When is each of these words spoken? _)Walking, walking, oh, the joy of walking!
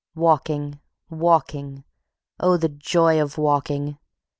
_)Walking, 0.19 0.79
walking, 1.11 1.83
oh, 2.39 2.57
the 2.57 2.69
joy 2.69 3.21
of 3.21 3.37
walking! 3.37 3.99